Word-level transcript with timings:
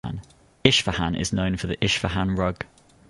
Isfahan 0.63 1.13
is 1.13 1.31
known 1.31 1.57
for 1.57 1.67
the 1.67 1.77
Isfahan 1.79 2.33
rug. 2.35 2.65